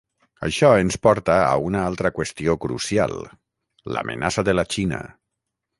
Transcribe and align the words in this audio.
Això 0.45 0.69
ens 0.85 0.97
porta 1.07 1.35
a 1.49 1.51
una 1.67 1.83
altra 1.91 2.13
qüestió 2.17 2.57
crucial: 2.65 3.17
l’amenaça 3.97 4.51
de 4.51 4.59
la 4.61 4.67
Xina. 4.75 5.07